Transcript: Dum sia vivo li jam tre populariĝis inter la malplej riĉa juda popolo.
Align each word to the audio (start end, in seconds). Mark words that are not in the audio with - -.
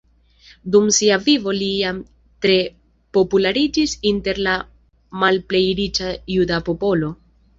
Dum 0.75 0.85
sia 0.99 1.17
vivo 1.25 1.51
li 1.57 1.67
jam 1.81 1.99
tre 2.45 2.55
populariĝis 3.17 3.93
inter 4.13 4.41
la 4.47 4.57
malplej 5.25 5.63
riĉa 5.81 6.11
juda 6.37 6.61
popolo. 6.71 7.13